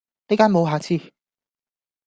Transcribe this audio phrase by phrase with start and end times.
[0.29, 0.99] 呢間無下次!